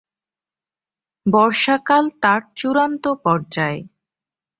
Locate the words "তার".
2.21-2.41